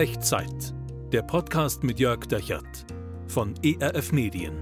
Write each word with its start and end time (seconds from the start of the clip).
Echtzeit. 0.00 0.72
Der 1.12 1.20
Podcast 1.20 1.84
mit 1.84 2.00
Jörg 2.00 2.20
Dechert 2.20 2.86
von 3.26 3.52
ERF 3.62 4.12
Medien. 4.12 4.54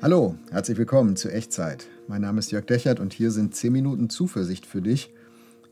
Hallo, 0.00 0.36
herzlich 0.50 0.78
willkommen 0.78 1.16
zu 1.16 1.30
Echtzeit. 1.30 1.86
Mein 2.08 2.22
Name 2.22 2.38
ist 2.38 2.50
Jörg 2.50 2.64
Dechert 2.64 2.98
und 2.98 3.12
hier 3.12 3.30
sind 3.30 3.54
10 3.54 3.74
Minuten 3.74 4.08
Zuversicht 4.08 4.64
für 4.64 4.80
dich, 4.80 5.12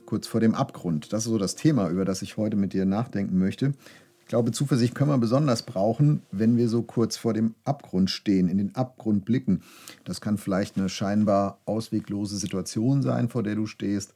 kurz 0.05 0.27
vor 0.27 0.41
dem 0.41 0.55
Abgrund. 0.55 1.15
Das 1.15 1.21
ist 1.21 1.31
so 1.31 1.39
das 1.39 1.55
Thema, 1.55 1.89
über 1.89 2.05
das 2.05 2.21
ich 2.21 2.37
heute 2.37 2.59
mit 2.59 2.75
dir 2.75 2.85
nachdenken 2.85 3.39
möchte. 3.39 3.73
Ich 4.21 4.27
glaube, 4.27 4.53
Zuversicht 4.53 4.95
können 4.95 5.09
wir 5.09 5.17
besonders 5.17 5.63
brauchen, 5.63 6.23
wenn 6.33 6.59
wir 6.59 6.69
so 6.69 6.83
kurz 6.83 7.17
vor 7.17 7.33
dem 7.33 7.55
Abgrund 7.65 8.11
stehen, 8.11 8.47
in 8.47 8.59
den 8.59 8.75
Abgrund 8.75 9.25
blicken. 9.25 9.63
Das 10.05 10.21
kann 10.21 10.37
vielleicht 10.37 10.77
eine 10.77 10.91
scheinbar 10.91 11.61
ausweglose 11.65 12.37
Situation 12.37 13.01
sein, 13.01 13.31
vor 13.31 13.43
der 13.43 13.55
du 13.55 13.65
stehst. 13.65 14.13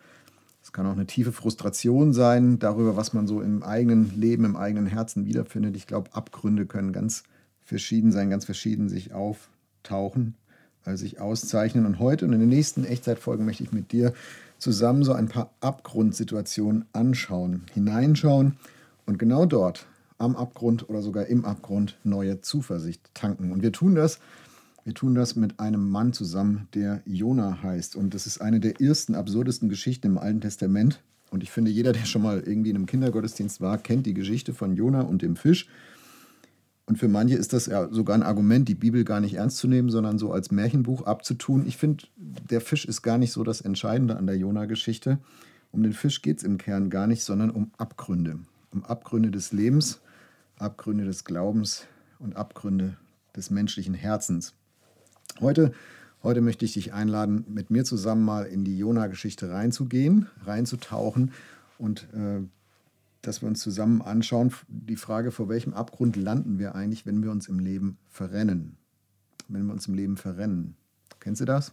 Kann 0.74 0.86
auch 0.86 0.92
eine 0.92 1.06
tiefe 1.06 1.30
Frustration 1.30 2.12
sein 2.12 2.58
darüber, 2.58 2.96
was 2.96 3.12
man 3.12 3.28
so 3.28 3.40
im 3.40 3.62
eigenen 3.62 4.10
Leben, 4.20 4.44
im 4.44 4.56
eigenen 4.56 4.86
Herzen 4.86 5.24
wiederfindet. 5.24 5.76
Ich 5.76 5.86
glaube, 5.86 6.10
Abgründe 6.12 6.66
können 6.66 6.92
ganz 6.92 7.22
verschieden 7.62 8.10
sein, 8.10 8.28
ganz 8.28 8.44
verschieden 8.44 8.88
sich 8.88 9.12
auf 9.12 9.50
tauchen, 9.84 10.34
also 10.84 11.02
sich 11.02 11.20
auszeichnen. 11.20 11.86
Und 11.86 12.00
heute 12.00 12.24
und 12.24 12.32
in 12.32 12.40
den 12.40 12.48
nächsten 12.48 12.84
Echtzeitfolgen 12.84 13.46
möchte 13.46 13.62
ich 13.62 13.70
mit 13.70 13.92
dir 13.92 14.14
zusammen 14.58 15.04
so 15.04 15.12
ein 15.12 15.28
paar 15.28 15.50
Abgrundsituationen 15.60 16.86
anschauen, 16.92 17.62
hineinschauen 17.72 18.56
und 19.06 19.16
genau 19.20 19.46
dort 19.46 19.86
am 20.18 20.34
Abgrund 20.34 20.88
oder 20.88 21.02
sogar 21.02 21.26
im 21.26 21.44
Abgrund 21.44 21.98
neue 22.02 22.40
Zuversicht 22.40 23.00
tanken. 23.14 23.52
Und 23.52 23.62
wir 23.62 23.70
tun 23.70 23.94
das, 23.94 24.18
wir 24.84 24.92
tun 24.92 25.14
das 25.14 25.34
mit 25.34 25.60
einem 25.60 25.88
Mann 25.88 26.12
zusammen, 26.12 26.68
der 26.74 27.02
Jona 27.06 27.62
heißt. 27.62 27.96
Und 27.96 28.12
das 28.12 28.26
ist 28.26 28.40
eine 28.40 28.60
der 28.60 28.80
ersten 28.80 29.14
absurdesten 29.14 29.70
Geschichten 29.70 30.06
im 30.08 30.18
Alten 30.18 30.42
Testament. 30.42 31.02
Und 31.30 31.42
ich 31.42 31.50
finde, 31.50 31.70
jeder, 31.70 31.92
der 31.92 32.04
schon 32.04 32.22
mal 32.22 32.40
irgendwie 32.40 32.70
in 32.70 32.76
einem 32.76 32.86
Kindergottesdienst 32.86 33.62
war, 33.62 33.78
kennt 33.78 34.04
die 34.06 34.14
Geschichte 34.14 34.52
von 34.52 34.76
Jona 34.76 35.00
und 35.00 35.22
dem 35.22 35.36
Fisch. 35.36 35.68
Und 36.86 36.98
für 36.98 37.08
manche 37.08 37.36
ist 37.36 37.54
das 37.54 37.64
ja 37.64 37.88
sogar 37.90 38.14
ein 38.14 38.22
Argument, 38.22 38.68
die 38.68 38.74
Bibel 38.74 39.04
gar 39.04 39.20
nicht 39.20 39.34
ernst 39.34 39.56
zu 39.56 39.68
nehmen, 39.68 39.88
sondern 39.88 40.18
so 40.18 40.32
als 40.32 40.50
Märchenbuch 40.50 41.06
abzutun. 41.06 41.66
Ich 41.66 41.78
finde, 41.78 42.04
der 42.16 42.60
Fisch 42.60 42.84
ist 42.84 43.00
gar 43.00 43.16
nicht 43.16 43.32
so 43.32 43.42
das 43.42 43.62
Entscheidende 43.62 44.18
an 44.18 44.26
der 44.26 44.36
Jona-Geschichte. 44.36 45.18
Um 45.72 45.82
den 45.82 45.94
Fisch 45.94 46.20
geht 46.20 46.38
es 46.38 46.44
im 46.44 46.58
Kern 46.58 46.90
gar 46.90 47.06
nicht, 47.06 47.24
sondern 47.24 47.50
um 47.50 47.72
Abgründe. 47.78 48.38
Um 48.70 48.84
Abgründe 48.84 49.30
des 49.30 49.50
Lebens, 49.50 50.02
Abgründe 50.58 51.06
des 51.06 51.24
Glaubens 51.24 51.86
und 52.18 52.36
Abgründe 52.36 52.98
des 53.34 53.50
menschlichen 53.50 53.94
Herzens. 53.94 54.54
Heute, 55.40 55.72
heute 56.22 56.40
möchte 56.40 56.64
ich 56.64 56.74
dich 56.74 56.92
einladen, 56.92 57.44
mit 57.48 57.70
mir 57.70 57.84
zusammen 57.84 58.24
mal 58.24 58.46
in 58.46 58.64
die 58.64 58.78
Jona-Geschichte 58.78 59.50
reinzugehen, 59.50 60.28
reinzutauchen 60.44 61.32
und 61.78 62.06
äh, 62.14 62.40
dass 63.22 63.42
wir 63.42 63.48
uns 63.48 63.60
zusammen 63.60 64.02
anschauen, 64.02 64.52
die 64.68 64.96
Frage, 64.96 65.32
vor 65.32 65.48
welchem 65.48 65.74
Abgrund 65.74 66.16
landen 66.16 66.58
wir 66.58 66.74
eigentlich, 66.74 67.06
wenn 67.06 67.22
wir 67.22 67.30
uns 67.30 67.48
im 67.48 67.58
Leben 67.58 67.98
verrennen. 68.08 68.76
Wenn 69.48 69.66
wir 69.66 69.72
uns 69.72 69.88
im 69.88 69.94
Leben 69.94 70.16
verrennen. 70.16 70.76
Kennst 71.20 71.40
du 71.40 71.44
das? 71.44 71.72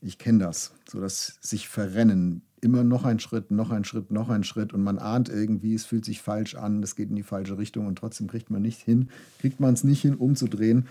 Ich 0.00 0.18
kenne 0.18 0.40
das. 0.40 0.72
So 0.88 1.00
das 1.00 1.38
sich 1.40 1.68
verrennen. 1.68 2.42
Immer 2.60 2.84
noch 2.84 3.04
ein 3.04 3.20
Schritt, 3.20 3.50
noch 3.50 3.70
ein 3.70 3.84
Schritt, 3.84 4.10
noch 4.10 4.28
ein 4.28 4.44
Schritt 4.44 4.72
und 4.72 4.82
man 4.82 4.98
ahnt 4.98 5.28
irgendwie, 5.28 5.74
es 5.74 5.84
fühlt 5.84 6.04
sich 6.04 6.20
falsch 6.20 6.54
an, 6.54 6.82
es 6.82 6.96
geht 6.96 7.10
in 7.10 7.16
die 7.16 7.22
falsche 7.22 7.58
Richtung 7.58 7.86
und 7.86 7.96
trotzdem 7.96 8.26
kriegt 8.26 8.50
man 8.50 8.62
nicht 8.62 8.80
hin, 8.80 9.08
kriegt 9.40 9.60
man 9.60 9.74
es 9.74 9.84
nicht 9.84 10.02
hin, 10.02 10.14
umzudrehen 10.14 10.86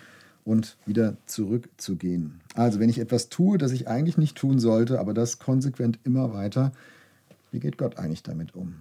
und 0.46 0.78
wieder 0.86 1.18
zurückzugehen. 1.26 2.40
Also, 2.54 2.80
wenn 2.80 2.90
ich 2.90 3.00
etwas 3.00 3.30
tue, 3.30 3.58
das 3.58 3.72
ich 3.72 3.90
eigentlich 3.90 4.18
nicht 4.18 4.38
tun 4.38 4.60
sollte, 4.60 5.00
aber 5.00 5.14
das 5.14 5.40
konsequent 5.40 6.00
immer 6.04 6.34
weiter, 6.34 6.72
wie 7.52 7.60
geht 7.60 7.78
Gott 7.78 7.98
eigentlich 7.98 8.24
damit 8.24 8.56
um? 8.56 8.76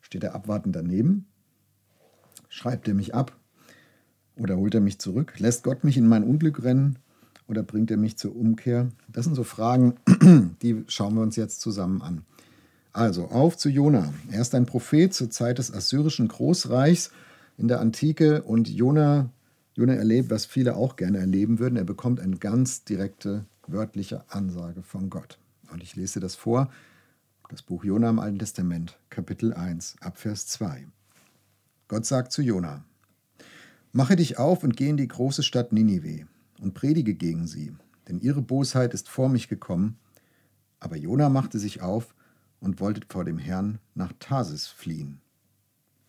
Steht 0.00 0.24
er 0.24 0.34
abwartend 0.34 0.74
daneben? 0.74 1.26
Schreibt 2.48 2.88
er 2.88 2.94
mich 2.94 3.14
ab? 3.14 3.36
Oder 4.36 4.56
holt 4.56 4.74
er 4.74 4.80
mich 4.80 4.98
zurück? 4.98 5.38
Lässt 5.38 5.64
Gott 5.64 5.84
mich 5.84 5.96
in 5.96 6.06
mein 6.06 6.24
Unglück 6.24 6.62
rennen? 6.62 6.98
Oder 7.48 7.62
bringt 7.64 7.90
er 7.90 7.96
mich 7.96 8.16
zur 8.16 8.34
Umkehr? 8.34 8.88
Das 9.08 9.24
sind 9.24 9.34
so 9.34 9.44
Fragen, 9.44 9.96
die 10.62 10.84
schauen 10.86 11.14
wir 11.14 11.22
uns 11.22 11.36
jetzt 11.36 11.60
zusammen 11.60 12.00
an. 12.00 12.22
Also, 12.92 13.26
auf 13.26 13.56
zu 13.56 13.68
Jona. 13.68 14.12
Er 14.30 14.40
ist 14.40 14.54
ein 14.54 14.66
Prophet 14.66 15.12
zur 15.12 15.30
Zeit 15.30 15.58
des 15.58 15.72
assyrischen 15.72 16.28
Großreichs 16.28 17.10
in 17.58 17.68
der 17.68 17.80
Antike 17.80 18.42
und 18.42 18.68
Jona, 18.68 19.30
Jona 19.74 19.94
erlebt, 19.94 20.30
was 20.30 20.46
viele 20.46 20.76
auch 20.76 20.96
gerne 20.96 21.18
erleben 21.18 21.58
würden. 21.58 21.76
Er 21.76 21.84
bekommt 21.84 22.20
eine 22.20 22.36
ganz 22.36 22.84
direkte 22.84 23.44
wörtliche 23.66 24.24
Ansage 24.30 24.82
von 24.82 25.10
Gott. 25.10 25.38
Und 25.70 25.82
ich 25.82 25.96
lese 25.96 26.20
das 26.20 26.34
vor. 26.34 26.70
Das 27.48 27.62
Buch 27.62 27.84
Jona 27.84 28.10
im 28.10 28.18
Alten 28.18 28.38
Testament, 28.38 28.98
Kapitel 29.10 29.52
1, 29.52 29.96
Abvers 30.00 30.46
2. 30.46 30.86
Gott 31.88 32.06
sagt 32.06 32.32
zu 32.32 32.42
Jona: 32.42 32.84
Mache 33.92 34.16
dich 34.16 34.38
auf 34.38 34.62
und 34.62 34.76
geh 34.76 34.88
in 34.88 34.96
die 34.96 35.08
große 35.08 35.42
Stadt 35.42 35.72
Ninive 35.72 36.26
und 36.60 36.74
predige 36.74 37.14
gegen 37.14 37.48
sie, 37.48 37.72
denn 38.08 38.20
ihre 38.20 38.42
Bosheit 38.42 38.94
ist 38.94 39.08
vor 39.08 39.28
mich 39.28 39.48
gekommen. 39.48 39.98
Aber 40.78 40.96
Jona 40.96 41.28
machte 41.28 41.58
sich 41.58 41.82
auf 41.82 42.14
und 42.60 42.80
wollte 42.80 43.00
vor 43.08 43.24
dem 43.24 43.38
Herrn 43.38 43.78
nach 43.94 44.12
Tarsis 44.20 44.68
fliehen. 44.68 45.20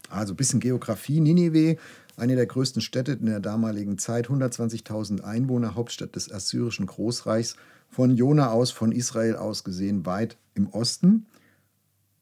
Also 0.09 0.33
ein 0.33 0.37
bisschen 0.37 0.59
Geografie. 0.59 1.21
Ninive, 1.21 1.77
eine 2.21 2.35
der 2.35 2.45
größten 2.45 2.83
Städte 2.83 3.13
in 3.13 3.25
der 3.25 3.39
damaligen 3.39 3.97
Zeit, 3.97 4.29
120.000 4.29 5.21
Einwohner, 5.21 5.73
Hauptstadt 5.73 6.15
des 6.15 6.31
assyrischen 6.31 6.85
Großreichs, 6.85 7.55
von 7.89 8.15
Jona 8.15 8.51
aus, 8.51 8.69
von 8.69 8.91
Israel 8.91 9.35
aus 9.35 9.63
gesehen, 9.63 10.05
weit 10.05 10.37
im 10.53 10.67
Osten 10.69 11.25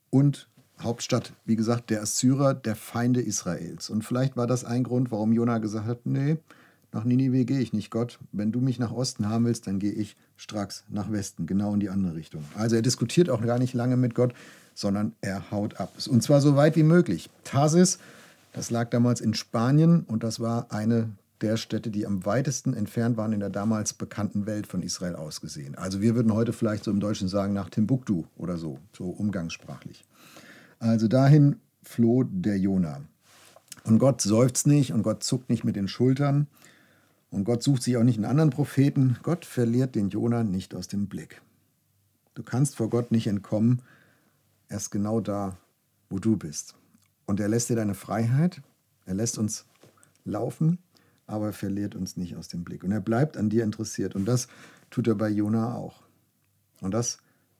und 0.09 0.47
Hauptstadt, 0.81 1.33
wie 1.43 1.57
gesagt, 1.57 1.89
der 1.89 2.01
Assyrer, 2.01 2.53
der 2.53 2.77
Feinde 2.77 3.21
Israels. 3.21 3.89
Und 3.89 4.05
vielleicht 4.05 4.37
war 4.37 4.47
das 4.47 4.63
ein 4.63 4.85
Grund, 4.85 5.11
warum 5.11 5.33
Jona 5.33 5.57
gesagt 5.57 5.85
hat, 5.85 6.05
nee, 6.05 6.37
nach 6.93 7.03
Ninive 7.03 7.43
gehe 7.43 7.59
ich 7.59 7.73
nicht, 7.73 7.91
Gott. 7.91 8.19
Wenn 8.31 8.53
du 8.53 8.61
mich 8.61 8.79
nach 8.79 8.93
Osten 8.93 9.27
haben 9.27 9.45
willst, 9.45 9.67
dann 9.67 9.79
gehe 9.79 9.91
ich 9.91 10.15
stracks 10.37 10.85
nach 10.87 11.11
Westen, 11.11 11.45
genau 11.45 11.73
in 11.73 11.81
die 11.81 11.89
andere 11.89 12.15
Richtung. 12.15 12.45
Also 12.55 12.77
er 12.77 12.81
diskutiert 12.81 13.29
auch 13.29 13.41
gar 13.41 13.59
nicht 13.59 13.73
lange 13.73 13.97
mit 13.97 14.15
Gott, 14.15 14.33
sondern 14.73 15.13
er 15.19 15.51
haut 15.51 15.81
ab. 15.81 15.91
Und 16.09 16.23
zwar 16.23 16.39
so 16.39 16.55
weit 16.55 16.77
wie 16.77 16.83
möglich. 16.83 17.29
Tarsis, 17.43 17.99
das 18.53 18.71
lag 18.71 18.89
damals 18.89 19.21
in 19.21 19.33
Spanien 19.33 20.03
und 20.03 20.23
das 20.23 20.39
war 20.39 20.71
eine 20.71 21.11
der 21.41 21.57
Städte, 21.57 21.89
die 21.89 22.05
am 22.05 22.25
weitesten 22.25 22.73
entfernt 22.73 23.15
waren 23.17 23.31
in 23.31 23.39
der 23.39 23.49
damals 23.49 23.93
bekannten 23.93 24.45
Welt 24.45 24.67
von 24.67 24.81
Israel 24.81 25.15
aus 25.15 25.39
gesehen. 25.39 25.75
Also 25.75 26.01
wir 26.01 26.15
würden 26.15 26.33
heute 26.33 26.51
vielleicht 26.51 26.83
so 26.83 26.91
im 26.91 26.99
Deutschen 26.99 27.29
sagen 27.29 27.53
nach 27.53 27.69
Timbuktu 27.69 28.25
oder 28.35 28.57
so, 28.57 28.79
so 28.97 29.05
umgangssprachlich. 29.09 30.05
Also 30.79 31.07
dahin 31.07 31.57
floh 31.83 32.23
der 32.23 32.57
Jona. 32.57 33.01
Und 33.85 33.99
Gott 33.99 34.21
seufzt 34.21 34.67
nicht 34.67 34.91
und 34.91 35.03
Gott 35.03 35.23
zuckt 35.23 35.49
nicht 35.49 35.63
mit 35.63 35.75
den 35.75 35.87
Schultern 35.87 36.47
und 37.31 37.43
Gott 37.43 37.63
sucht 37.63 37.83
sich 37.83 37.97
auch 37.97 38.03
nicht 38.03 38.17
einen 38.17 38.25
anderen 38.25 38.49
Propheten. 38.49 39.17
Gott 39.23 39.45
verliert 39.45 39.95
den 39.95 40.09
Jona 40.09 40.43
nicht 40.43 40.75
aus 40.75 40.87
dem 40.87 41.07
Blick. 41.07 41.41
Du 42.33 42.43
kannst 42.43 42.75
vor 42.75 42.89
Gott 42.89 43.11
nicht 43.11 43.27
entkommen. 43.27 43.81
Er 44.67 44.77
ist 44.77 44.89
genau 44.89 45.21
da, 45.21 45.57
wo 46.09 46.19
du 46.19 46.37
bist. 46.37 46.75
Und 47.29 47.39
er 47.39 47.47
lässt 47.47 47.69
dir 47.69 47.75
deine 47.75 47.95
Freiheit. 47.95 48.61
Er 49.05 49.13
lässt 49.13 49.37
uns 49.37 49.65
laufen 50.25 50.79
aber 51.29 51.47
er 51.47 51.53
verliert 51.53 51.95
uns 51.95 52.17
nicht 52.17 52.35
aus 52.35 52.47
dem 52.47 52.63
Blick. 52.63 52.83
Und 52.83 52.91
er 52.91 53.01
bleibt 53.01 53.37
an 53.37 53.49
dir 53.49 53.63
interessiert. 53.63 54.15
Und 54.15 54.25
das 54.25 54.47
tut 54.89 55.07
er 55.07 55.15
bei 55.15 55.29
Jona 55.29 55.75
auch. 55.75 56.01
Und 56.81 56.91
das 56.91 57.19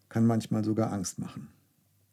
kann 0.09 0.25
manchmal 0.25 0.63
sogar 0.63 0.91
Angst 0.91 1.19
machen. 1.19 1.50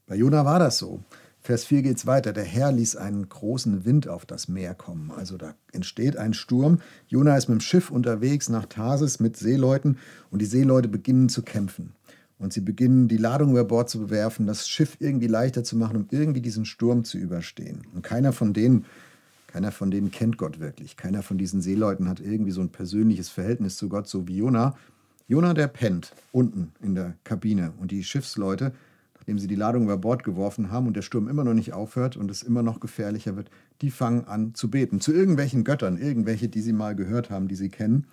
Bei 0.06 0.16
Jona 0.16 0.44
war 0.44 0.58
das 0.58 0.76
so. 0.76 1.00
Vers 1.40 1.64
4 1.64 1.82
geht 1.82 1.96
es 1.96 2.06
weiter. 2.06 2.34
Der 2.34 2.44
Herr 2.44 2.72
ließ 2.72 2.96
einen 2.96 3.28
großen 3.28 3.86
Wind 3.86 4.06
auf 4.06 4.26
das 4.26 4.48
Meer 4.48 4.74
kommen. 4.74 5.10
Also 5.10 5.38
da 5.38 5.54
entsteht 5.72 6.18
ein 6.18 6.34
Sturm. 6.34 6.80
Jona 7.08 7.36
ist 7.36 7.48
mit 7.48 7.58
dem 7.58 7.60
Schiff 7.60 7.90
unterwegs 7.90 8.50
nach 8.50 8.66
Tarsis 8.66 9.18
mit 9.18 9.38
Seeleuten 9.38 9.96
und 10.30 10.42
die 10.42 10.46
Seeleute 10.46 10.88
beginnen 10.88 11.30
zu 11.30 11.42
kämpfen. 11.42 11.94
Und 12.38 12.52
sie 12.52 12.60
beginnen, 12.60 13.08
die 13.08 13.16
Ladung 13.16 13.52
über 13.52 13.64
Bord 13.64 13.88
zu 13.88 13.98
bewerfen, 13.98 14.46
das 14.46 14.68
Schiff 14.68 14.96
irgendwie 14.98 15.26
leichter 15.26 15.64
zu 15.64 15.76
machen, 15.76 15.96
um 15.96 16.06
irgendwie 16.10 16.42
diesen 16.42 16.66
Sturm 16.66 17.04
zu 17.04 17.16
überstehen. 17.16 17.86
Und 17.94 18.02
keiner 18.02 18.32
von 18.32 18.52
denen 18.52 18.84
keiner 19.56 19.72
von 19.72 19.90
denen 19.90 20.10
kennt 20.10 20.36
Gott 20.36 20.60
wirklich. 20.60 20.98
Keiner 20.98 21.22
von 21.22 21.38
diesen 21.38 21.62
Seeleuten 21.62 22.10
hat 22.10 22.20
irgendwie 22.20 22.50
so 22.50 22.60
ein 22.60 22.68
persönliches 22.68 23.30
Verhältnis 23.30 23.78
zu 23.78 23.88
Gott, 23.88 24.06
so 24.06 24.28
wie 24.28 24.36
Jona. 24.36 24.76
Jona, 25.28 25.54
der 25.54 25.66
pennt 25.68 26.12
unten 26.30 26.72
in 26.82 26.94
der 26.94 27.14
Kabine 27.24 27.72
und 27.80 27.90
die 27.90 28.04
Schiffsleute, 28.04 28.72
nachdem 29.14 29.38
sie 29.38 29.46
die 29.46 29.54
Ladung 29.54 29.84
über 29.84 29.96
Bord 29.96 30.24
geworfen 30.24 30.70
haben 30.70 30.86
und 30.86 30.94
der 30.94 31.00
Sturm 31.00 31.26
immer 31.26 31.42
noch 31.42 31.54
nicht 31.54 31.72
aufhört 31.72 32.18
und 32.18 32.30
es 32.30 32.42
immer 32.42 32.62
noch 32.62 32.80
gefährlicher 32.80 33.34
wird, 33.34 33.50
die 33.80 33.90
fangen 33.90 34.26
an 34.26 34.54
zu 34.54 34.68
beten. 34.70 35.00
Zu 35.00 35.14
irgendwelchen 35.14 35.64
Göttern, 35.64 35.96
irgendwelche, 35.96 36.50
die 36.50 36.60
sie 36.60 36.74
mal 36.74 36.94
gehört 36.94 37.30
haben, 37.30 37.48
die 37.48 37.56
sie 37.56 37.70
kennen. 37.70 38.08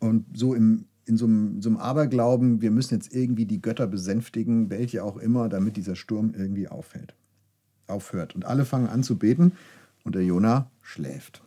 Und 0.00 0.26
so 0.36 0.54
im, 0.54 0.84
in 1.04 1.16
so 1.16 1.26
einem, 1.26 1.60
so 1.60 1.68
einem 1.68 1.78
Aberglauben, 1.78 2.60
wir 2.60 2.70
müssen 2.70 2.94
jetzt 2.94 3.12
irgendwie 3.12 3.46
die 3.46 3.60
Götter 3.60 3.86
besänftigen, 3.86 4.70
welche 4.70 5.04
auch 5.04 5.16
immer, 5.16 5.48
damit 5.48 5.76
dieser 5.76 5.96
Sturm 5.96 6.34
irgendwie 6.36 6.68
aufhält, 6.68 7.14
aufhört. 7.86 8.34
Und 8.34 8.44
alle 8.44 8.64
fangen 8.64 8.88
an 8.88 9.02
zu 9.02 9.18
beten 9.18 9.52
und 10.04 10.14
der 10.14 10.24
Jonah 10.24 10.70
schläft. 10.82 11.42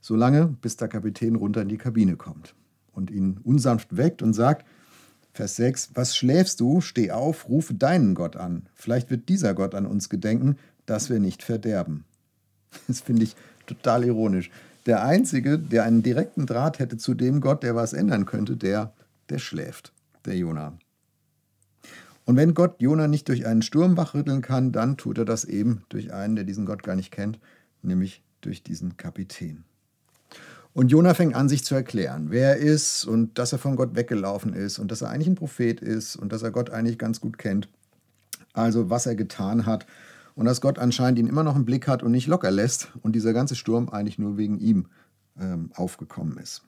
Solange, 0.00 0.46
bis 0.60 0.76
der 0.76 0.88
Kapitän 0.88 1.36
runter 1.36 1.62
in 1.62 1.68
die 1.68 1.78
Kabine 1.78 2.16
kommt 2.16 2.54
und 2.92 3.10
ihn 3.10 3.38
unsanft 3.44 3.96
weckt 3.96 4.22
und 4.22 4.34
sagt, 4.34 4.64
Vers 5.32 5.56
6, 5.56 5.90
was 5.94 6.16
schläfst 6.16 6.60
du? 6.60 6.80
Steh 6.80 7.10
auf, 7.10 7.48
rufe 7.48 7.74
deinen 7.74 8.14
Gott 8.14 8.36
an. 8.36 8.62
Vielleicht 8.74 9.10
wird 9.10 9.28
dieser 9.28 9.52
Gott 9.52 9.74
an 9.74 9.84
uns 9.84 10.08
gedenken, 10.08 10.56
dass 10.86 11.10
wir 11.10 11.20
nicht 11.20 11.42
verderben. 11.42 12.04
Das 12.88 13.00
finde 13.00 13.24
ich 13.24 13.36
total 13.66 14.04
ironisch. 14.04 14.50
Der 14.86 15.02
Einzige, 15.02 15.58
der 15.58 15.82
einen 15.82 16.04
direkten 16.04 16.46
Draht 16.46 16.78
hätte 16.78 16.96
zu 16.96 17.14
dem 17.14 17.40
Gott, 17.40 17.64
der 17.64 17.74
was 17.74 17.92
ändern 17.92 18.24
könnte, 18.24 18.56
der, 18.56 18.92
der 19.28 19.38
schläft, 19.38 19.92
der 20.24 20.36
Jona. 20.36 20.78
Und 22.24 22.36
wenn 22.36 22.54
Gott 22.54 22.80
Jona 22.80 23.08
nicht 23.08 23.28
durch 23.28 23.46
einen 23.46 23.62
Sturm 23.62 23.96
wachrütteln 23.96 24.42
kann, 24.42 24.70
dann 24.70 24.96
tut 24.96 25.18
er 25.18 25.24
das 25.24 25.44
eben 25.44 25.82
durch 25.88 26.12
einen, 26.12 26.36
der 26.36 26.44
diesen 26.44 26.66
Gott 26.66 26.84
gar 26.84 26.94
nicht 26.94 27.10
kennt, 27.10 27.40
nämlich 27.82 28.22
durch 28.40 28.62
diesen 28.62 28.96
Kapitän. 28.96 29.64
Und 30.72 30.90
Jona 30.90 31.14
fängt 31.14 31.34
an, 31.34 31.48
sich 31.48 31.64
zu 31.64 31.74
erklären, 31.74 32.26
wer 32.30 32.50
er 32.50 32.56
ist 32.58 33.06
und 33.06 33.38
dass 33.38 33.52
er 33.52 33.58
von 33.58 33.76
Gott 33.76 33.96
weggelaufen 33.96 34.52
ist 34.52 34.78
und 34.78 34.90
dass 34.90 35.02
er 35.02 35.10
eigentlich 35.10 35.28
ein 35.28 35.34
Prophet 35.36 35.80
ist 35.80 36.16
und 36.16 36.32
dass 36.32 36.42
er 36.42 36.50
Gott 36.50 36.70
eigentlich 36.70 36.98
ganz 36.98 37.20
gut 37.20 37.38
kennt. 37.38 37.68
Also 38.52 38.88
was 38.90 39.06
er 39.06 39.16
getan 39.16 39.66
hat 39.66 39.86
und 40.36 40.44
dass 40.44 40.60
Gott 40.60 40.78
anscheinend 40.78 41.18
ihn 41.18 41.26
immer 41.26 41.42
noch 41.42 41.56
im 41.56 41.64
Blick 41.64 41.88
hat 41.88 42.04
und 42.04 42.12
nicht 42.12 42.28
locker 42.28 42.50
lässt 42.50 42.92
und 43.02 43.16
dieser 43.16 43.32
ganze 43.32 43.56
Sturm 43.56 43.88
eigentlich 43.88 44.18
nur 44.18 44.36
wegen 44.36 44.58
ihm 44.58 44.86
ähm, 45.40 45.70
aufgekommen 45.74 46.38
ist. 46.38 46.62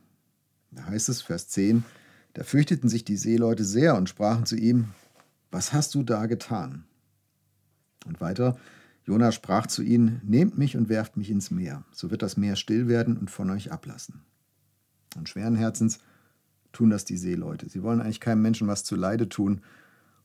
Da 0.73 0.87
heißt 0.87 1.09
es, 1.09 1.23
Vers 1.23 1.49
10, 1.49 1.85
da 2.33 2.43
fürchteten 2.43 2.89
sich 2.89 3.05
die 3.05 3.17
Seeleute 3.17 3.65
sehr 3.65 3.95
und 3.97 4.09
sprachen 4.09 4.47
zu 4.47 4.57
ihm, 4.57 4.89
was 5.51 5.73
hast 5.73 5.95
du 5.95 6.03
da 6.03 6.27
getan? 6.27 6.85
Und 8.07 8.21
weiter, 8.21 8.59
Jona 9.05 9.33
sprach 9.33 9.67
zu 9.67 9.83
ihnen, 9.83 10.21
nehmt 10.25 10.59
mich 10.59 10.77
und 10.77 10.89
werft 10.89 11.17
mich 11.17 11.31
ins 11.31 11.51
Meer, 11.51 11.85
so 11.93 12.11
wird 12.11 12.23
das 12.23 12.37
Meer 12.37 12.57
still 12.57 12.89
werden 12.89 13.17
und 13.17 13.31
von 13.31 13.51
euch 13.51 13.71
ablassen. 13.71 14.23
Und 15.17 15.29
schweren 15.29 15.57
Herzens 15.57 15.99
tun 16.73 16.91
das 16.91 17.05
die 17.05 17.17
Seeleute. 17.17 17.69
Sie 17.69 17.83
wollen 17.83 18.01
eigentlich 18.01 18.21
keinem 18.21 18.43
Menschen 18.43 18.69
was 18.69 18.85
zu 18.85 18.97
Leide 18.97 19.29
tun, 19.29 19.63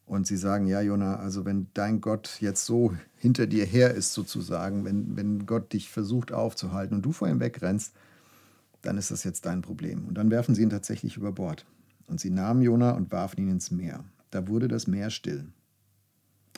und 0.05 0.27
sie 0.27 0.37
sagen, 0.37 0.65
ja, 0.67 0.81
Jona, 0.81 1.15
also 1.15 1.45
wenn 1.45 1.67
dein 1.73 2.01
Gott 2.01 2.37
jetzt 2.41 2.65
so 2.65 2.93
hinter 3.17 3.47
dir 3.47 3.65
her 3.65 3.93
ist, 3.93 4.13
sozusagen, 4.13 4.85
wenn, 4.85 5.15
wenn 5.15 5.45
Gott 5.45 5.73
dich 5.73 5.89
versucht 5.89 6.31
aufzuhalten 6.31 6.95
und 6.95 7.03
du 7.03 7.11
vor 7.11 7.27
ihm 7.27 7.39
wegrennst, 7.39 7.93
dann 8.81 8.97
ist 8.97 9.11
das 9.11 9.23
jetzt 9.23 9.45
dein 9.45 9.61
Problem. 9.61 10.05
Und 10.05 10.15
dann 10.15 10.29
werfen 10.29 10.55
sie 10.55 10.63
ihn 10.63 10.69
tatsächlich 10.69 11.15
über 11.17 11.31
Bord. 11.31 11.65
Und 12.07 12.19
sie 12.19 12.29
nahmen 12.29 12.61
Jona 12.61 12.91
und 12.91 13.11
warfen 13.11 13.41
ihn 13.41 13.49
ins 13.49 13.71
Meer. 13.71 14.03
Da 14.29 14.47
wurde 14.47 14.67
das 14.67 14.87
Meer 14.87 15.09
still. 15.09 15.45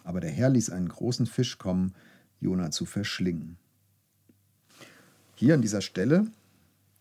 Aber 0.04 0.20
der 0.20 0.32
Herr 0.32 0.50
ließ 0.50 0.72
einen 0.72 0.90
großen 0.90 1.28
Fisch 1.28 1.58
kommen, 1.58 1.94
Jona 2.40 2.72
zu 2.72 2.86
verschlingen. 2.86 3.58
Hier 5.36 5.54
an 5.54 5.62
dieser 5.62 5.82
Stelle 5.82 6.28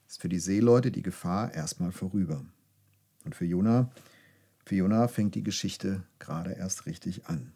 ist 0.07 0.21
für 0.21 0.29
die 0.29 0.39
Seeleute 0.39 0.91
die 0.91 1.03
Gefahr 1.03 1.55
erstmal 1.55 1.93
vorüber. 1.93 2.45
Und 3.25 3.35
für 3.35 3.47
Jona 3.47 3.91
für 4.65 4.77
Jona 4.77 5.09
fängt 5.09 5.35
die 5.35 5.43
Geschichte 5.43 6.03
gerade 6.19 6.53
erst 6.53 6.87
richtig 6.87 7.27
an. 7.27 7.53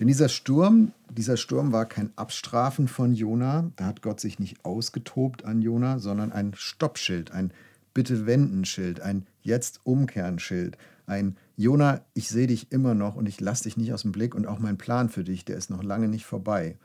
Denn 0.00 0.08
dieser 0.08 0.28
Sturm, 0.28 0.92
dieser 1.10 1.36
Sturm 1.36 1.72
war 1.72 1.86
kein 1.86 2.10
Abstrafen 2.16 2.88
von 2.88 3.14
Jona, 3.14 3.70
da 3.76 3.86
hat 3.86 4.02
Gott 4.02 4.20
sich 4.20 4.38
nicht 4.38 4.64
ausgetobt 4.64 5.44
an 5.44 5.62
Jona, 5.62 5.98
sondern 5.98 6.32
ein 6.32 6.52
Stoppschild, 6.54 7.30
ein 7.30 7.52
Bitte 7.94 8.26
wenden 8.26 8.64
Schild, 8.64 9.00
ein 9.00 9.26
Jetzt 9.42 9.80
umkehren 9.84 10.38
Schild, 10.38 10.78
ein 11.06 11.36
Jona, 11.56 12.00
ich 12.14 12.28
sehe 12.28 12.46
dich 12.46 12.72
immer 12.72 12.94
noch 12.94 13.16
und 13.16 13.28
ich 13.28 13.40
lasse 13.40 13.64
dich 13.64 13.76
nicht 13.76 13.92
aus 13.92 14.02
dem 14.02 14.12
Blick 14.12 14.34
und 14.34 14.46
auch 14.46 14.58
mein 14.58 14.78
Plan 14.78 15.08
für 15.08 15.24
dich, 15.24 15.44
der 15.44 15.56
ist 15.56 15.70
noch 15.70 15.82
lange 15.82 16.08
nicht 16.08 16.24
vorbei. 16.24 16.76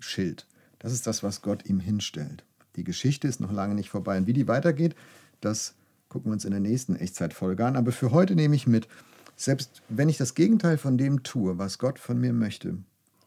Schild. 0.00 0.46
Das 0.78 0.92
ist 0.92 1.06
das, 1.06 1.22
was 1.22 1.42
Gott 1.42 1.68
ihm 1.68 1.80
hinstellt. 1.80 2.44
Die 2.76 2.84
Geschichte 2.84 3.26
ist 3.26 3.40
noch 3.40 3.50
lange 3.50 3.74
nicht 3.74 3.90
vorbei. 3.90 4.18
Und 4.18 4.26
wie 4.26 4.32
die 4.32 4.46
weitergeht, 4.46 4.94
das 5.40 5.74
gucken 6.08 6.30
wir 6.30 6.34
uns 6.34 6.44
in 6.44 6.50
der 6.50 6.60
nächsten 6.60 6.96
Echtzeitfolge 6.96 7.64
an. 7.64 7.76
Aber 7.76 7.92
für 7.92 8.12
heute 8.12 8.34
nehme 8.34 8.56
ich 8.56 8.66
mit, 8.66 8.88
selbst 9.36 9.82
wenn 9.88 10.08
ich 10.08 10.16
das 10.16 10.34
Gegenteil 10.34 10.78
von 10.78 10.98
dem 10.98 11.22
tue, 11.22 11.58
was 11.58 11.78
Gott 11.78 11.98
von 11.98 12.18
mir 12.18 12.32
möchte, 12.32 12.78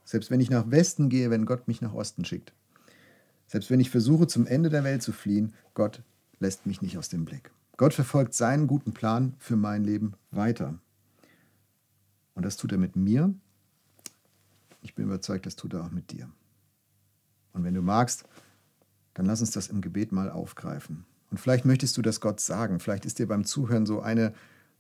selbst 0.04 0.32
wenn 0.32 0.42
ich 0.42 0.50
nach 0.50 0.70
Westen 0.70 1.10
gehe, 1.10 1.30
wenn 1.30 1.46
Gott 1.46 1.68
mich 1.68 1.82
nach 1.82 1.94
Osten 1.94 2.26
schickt, 2.26 2.54
selbst 3.48 3.70
wenn 3.70 3.80
ich 3.80 3.90
versuche, 3.90 4.28
zum 4.28 4.48
Ende 4.48 4.70
der 4.70 4.84
Welt 4.84 5.04
zu 5.04 5.12
fliehen, 5.12 5.54
Gott 5.74 6.02
lässt 6.40 6.66
mich 6.66 6.82
nicht 6.82 6.98
aus 6.98 7.10
dem 7.10 7.26
Blick. 7.26 7.52
Gott 7.78 7.94
verfolgt 7.94 8.34
seinen 8.34 8.68
guten 8.68 8.94
Plan 8.94 9.34
für 9.40 9.56
mein 9.56 9.84
Leben 9.84 10.14
weiter. 10.32 10.80
Und 12.34 12.46
das 12.46 12.58
tut 12.58 12.72
er 12.72 12.78
mit 12.78 12.96
mir. 12.96 13.34
Ich 14.82 14.96
bin 14.96 15.06
überzeugt, 15.06 15.46
das 15.46 15.56
tut 15.56 15.74
er 15.74 15.84
auch 15.84 15.92
mit 15.92 16.12
dir. 16.12 16.30
Und 17.54 17.64
wenn 17.64 17.74
du 17.74 17.82
magst, 17.82 18.26
dann 19.14 19.26
lass 19.26 19.42
uns 19.42 19.52
das 19.52 19.68
im 19.68 19.82
Gebet 19.82 20.12
mal 20.12 20.30
aufgreifen. 20.30 21.06
Und 21.32 21.40
vielleicht 21.40 21.66
möchtest 21.66 21.98
du 21.98 22.02
das 22.02 22.20
Gott 22.20 22.40
sagen. 22.40 22.80
Vielleicht 22.80 23.06
ist 23.06 23.18
dir 23.18 23.28
beim 23.28 23.46
Zuhören 23.46 23.86
so 23.86 24.02
eine, 24.02 24.34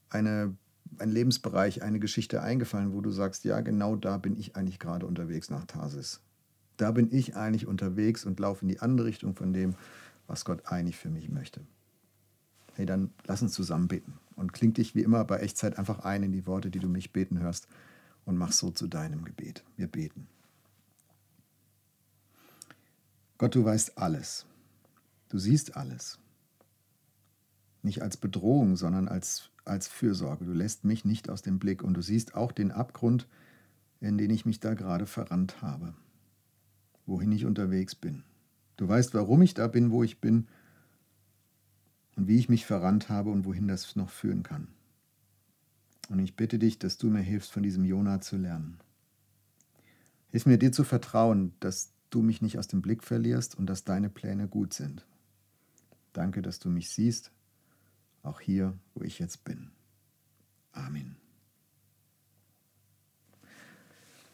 eine, 0.09 0.55
ein 0.99 1.09
Lebensbereich, 1.09 1.81
eine 1.81 1.99
Geschichte 1.99 2.41
eingefallen, 2.41 2.93
wo 2.93 2.99
du 3.01 3.09
sagst, 3.09 3.45
ja, 3.45 3.61
genau 3.61 3.95
da 3.95 4.17
bin 4.17 4.37
ich 4.37 4.55
eigentlich 4.55 4.77
gerade 4.77 5.05
unterwegs 5.05 5.49
nach 5.49 5.65
Tarsis. 5.65 6.19
Da 6.75 6.91
bin 6.91 7.07
ich 7.11 7.35
eigentlich 7.37 7.67
unterwegs 7.67 8.25
und 8.25 8.39
laufe 8.39 8.63
in 8.63 8.67
die 8.67 8.81
andere 8.81 9.07
Richtung 9.07 9.35
von 9.35 9.53
dem, 9.53 9.75
was 10.27 10.43
Gott 10.45 10.65
eigentlich 10.65 10.97
für 10.97 11.09
mich 11.09 11.29
möchte. 11.29 11.61
Hey, 12.73 12.85
dann 12.85 13.11
lass 13.25 13.41
uns 13.41 13.53
zusammen 13.53 13.87
beten 13.87 14.13
und 14.35 14.53
kling 14.53 14.73
dich 14.73 14.93
wie 14.93 15.03
immer 15.03 15.23
bei 15.23 15.37
Echtzeit 15.37 15.77
einfach 15.77 15.99
ein 15.99 16.23
in 16.23 16.31
die 16.31 16.47
Worte, 16.47 16.69
die 16.69 16.79
du 16.79 16.89
mich 16.89 17.13
beten 17.13 17.39
hörst 17.39 17.67
und 18.25 18.37
mach 18.37 18.51
so 18.51 18.71
zu 18.71 18.87
deinem 18.87 19.23
Gebet. 19.23 19.63
Wir 19.77 19.87
beten. 19.87 20.27
Gott, 23.37 23.55
du 23.55 23.63
weißt 23.63 23.97
alles. 23.97 24.45
Du 25.29 25.37
siehst 25.37 25.77
alles. 25.77 26.19
Nicht 27.83 28.01
als 28.01 28.17
Bedrohung, 28.17 28.75
sondern 28.75 29.07
als, 29.07 29.49
als 29.65 29.87
Fürsorge. 29.87 30.45
Du 30.45 30.53
lässt 30.53 30.83
mich 30.83 31.03
nicht 31.05 31.29
aus 31.29 31.41
dem 31.41 31.57
Blick 31.59 31.83
und 31.83 31.95
du 31.95 32.01
siehst 32.01 32.35
auch 32.35 32.51
den 32.51 32.71
Abgrund, 32.71 33.27
in 33.99 34.17
den 34.17 34.29
ich 34.29 34.45
mich 34.45 34.59
da 34.59 34.73
gerade 34.73 35.05
verrannt 35.05 35.61
habe, 35.61 35.93
wohin 37.05 37.31
ich 37.31 37.45
unterwegs 37.45 37.95
bin. 37.95 38.23
Du 38.77 38.87
weißt, 38.87 39.13
warum 39.13 39.41
ich 39.41 39.53
da 39.53 39.67
bin, 39.67 39.91
wo 39.91 40.03
ich 40.03 40.19
bin 40.19 40.47
und 42.15 42.27
wie 42.27 42.37
ich 42.37 42.49
mich 42.49 42.65
verrannt 42.65 43.09
habe 43.09 43.31
und 43.31 43.45
wohin 43.45 43.67
das 43.67 43.95
noch 43.95 44.09
führen 44.09 44.43
kann. 44.43 44.67
Und 46.09 46.19
ich 46.19 46.35
bitte 46.35 46.59
dich, 46.59 46.77
dass 46.77 46.97
du 46.97 47.07
mir 47.07 47.21
hilfst, 47.21 47.51
von 47.51 47.63
diesem 47.63 47.85
Jona 47.85 48.21
zu 48.21 48.37
lernen. 48.37 48.79
Hilf 50.29 50.45
mir 50.45 50.57
dir 50.57 50.71
zu 50.71 50.83
vertrauen, 50.83 51.53
dass 51.59 51.93
du 52.09 52.21
mich 52.21 52.41
nicht 52.41 52.57
aus 52.57 52.67
dem 52.67 52.81
Blick 52.81 53.03
verlierst 53.03 53.55
und 53.55 53.67
dass 53.67 53.83
deine 53.83 54.09
Pläne 54.09 54.47
gut 54.47 54.73
sind. 54.73 55.05
Danke, 56.13 56.41
dass 56.41 56.59
du 56.59 56.69
mich 56.69 56.89
siehst 56.89 57.31
auch 58.23 58.39
hier, 58.39 58.77
wo 58.93 59.03
ich 59.03 59.19
jetzt 59.19 59.43
bin. 59.43 59.71
Amen. 60.71 61.15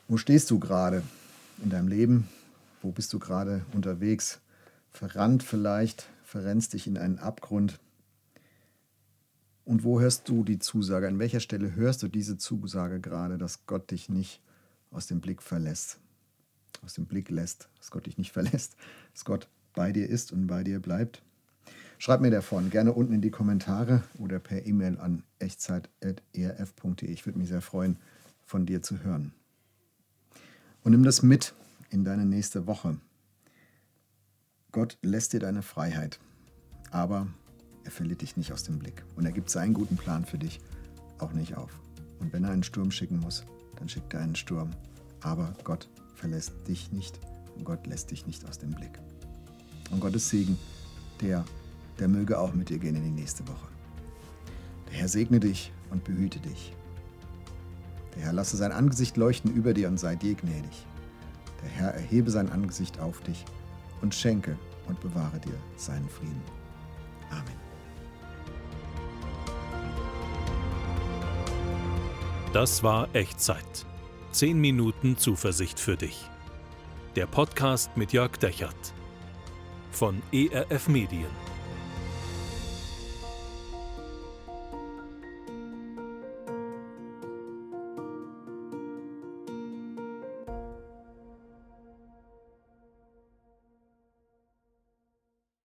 Wo 0.07 0.17
stehst 0.17 0.49
du 0.51 0.59
gerade 0.59 1.03
in 1.63 1.69
deinem 1.69 1.87
Leben? 1.87 2.27
Wo 2.81 2.91
bist 2.91 3.11
du 3.13 3.19
gerade 3.19 3.65
unterwegs? 3.73 4.39
Verrannt 4.89 5.43
vielleicht, 5.43 6.07
verrennst 6.23 6.73
dich 6.73 6.87
in 6.87 6.97
einen 6.97 7.19
Abgrund. 7.19 7.79
Und 9.65 9.83
wo 9.83 9.99
hörst 9.99 10.29
du 10.29 10.45
die 10.45 10.59
Zusage? 10.59 11.07
An 11.07 11.19
welcher 11.19 11.41
Stelle 11.41 11.75
hörst 11.75 12.01
du 12.01 12.07
diese 12.07 12.37
Zusage 12.37 13.01
gerade, 13.01 13.37
dass 13.37 13.65
Gott 13.65 13.91
dich 13.91 14.07
nicht 14.07 14.41
aus 14.91 15.07
dem 15.07 15.19
Blick 15.19 15.41
verlässt? 15.41 15.99
Aus 16.85 16.93
dem 16.93 17.05
Blick 17.05 17.29
lässt, 17.29 17.67
dass 17.77 17.91
Gott 17.91 18.05
dich 18.05 18.17
nicht 18.17 18.31
verlässt, 18.31 18.77
dass 19.13 19.25
Gott 19.25 19.49
bei 19.73 19.91
dir 19.91 20.09
ist 20.09 20.31
und 20.31 20.47
bei 20.47 20.63
dir 20.63 20.79
bleibt? 20.79 21.21
Schreib 21.99 22.21
mir 22.21 22.29
davon 22.29 22.69
gerne 22.69 22.93
unten 22.93 23.13
in 23.13 23.21
die 23.21 23.31
Kommentare 23.31 24.03
oder 24.19 24.39
per 24.39 24.65
E-Mail 24.65 24.99
an 24.99 25.23
echtzeit.erf.de. 25.39 27.09
Ich 27.09 27.25
würde 27.25 27.39
mich 27.39 27.49
sehr 27.49 27.61
freuen, 27.61 27.97
von 28.45 28.65
dir 28.65 28.81
zu 28.81 29.03
hören. 29.03 29.33
Und 30.83 30.91
nimm 30.91 31.03
das 31.03 31.23
mit 31.23 31.53
in 31.89 32.03
deine 32.03 32.25
nächste 32.25 32.67
Woche. 32.67 32.97
Gott 34.71 34.97
lässt 35.01 35.33
dir 35.33 35.39
deine 35.39 35.63
Freiheit, 35.63 36.19
aber 36.91 37.27
er 37.83 37.91
verliert 37.91 38.21
dich 38.21 38.37
nicht 38.37 38.51
aus 38.51 38.63
dem 38.63 38.77
Blick. 38.77 39.03
Und 39.15 39.25
er 39.25 39.31
gibt 39.31 39.49
seinen 39.49 39.73
guten 39.73 39.97
Plan 39.97 40.23
für 40.23 40.37
dich 40.37 40.59
auch 41.17 41.33
nicht 41.33 41.55
auf. 41.57 41.79
Und 42.19 42.31
wenn 42.31 42.43
er 42.43 42.51
einen 42.51 42.63
Sturm 42.63 42.91
schicken 42.91 43.19
muss, 43.19 43.43
dann 43.77 43.89
schickt 43.89 44.13
er 44.13 44.21
einen 44.21 44.35
Sturm. 44.35 44.71
Aber 45.21 45.53
Gott 45.63 45.89
verlässt 46.15 46.53
dich 46.67 46.91
nicht 46.91 47.19
und 47.55 47.63
Gott 47.63 47.87
lässt 47.87 48.11
dich 48.11 48.27
nicht 48.27 48.47
aus 48.47 48.59
dem 48.59 48.71
Blick. 48.71 48.99
Und 49.89 49.99
Gottes 49.99 50.29
Segen, 50.29 50.59
der 51.21 51.43
der 51.99 52.07
möge 52.07 52.39
auch 52.39 52.53
mit 52.53 52.69
dir 52.69 52.79
gehen 52.79 52.95
in 52.95 53.03
die 53.03 53.21
nächste 53.21 53.47
Woche. 53.47 53.67
Der 54.89 54.99
Herr 54.99 55.07
segne 55.07 55.39
dich 55.39 55.71
und 55.89 56.03
behüte 56.03 56.39
dich. 56.39 56.73
Der 58.15 58.23
Herr 58.23 58.33
lasse 58.33 58.57
sein 58.57 58.71
Angesicht 58.71 59.17
leuchten 59.17 59.53
über 59.53 59.73
dir 59.73 59.87
und 59.87 59.99
sei 59.99 60.15
dir 60.15 60.35
gnädig. 60.35 60.85
Der 61.61 61.69
Herr 61.69 61.93
erhebe 61.93 62.31
sein 62.31 62.51
Angesicht 62.51 62.99
auf 62.99 63.21
dich 63.21 63.45
und 64.01 64.13
schenke 64.13 64.57
und 64.87 64.99
bewahre 65.01 65.39
dir 65.39 65.55
seinen 65.75 66.09
Frieden. 66.09 66.41
Amen. 67.29 67.67
Das 72.53 72.81
war 72.81 73.13
Echtzeit. 73.13 73.85
Zehn 74.31 74.59
Minuten 74.59 75.17
Zuversicht 75.17 75.79
für 75.79 75.97
dich. 75.97 76.29
Der 77.15 77.25
Podcast 77.25 77.95
mit 77.97 78.13
Jörg 78.13 78.37
Dechert 78.37 78.93
von 79.91 80.21
ERF 80.31 80.87
Medien. 80.87 81.46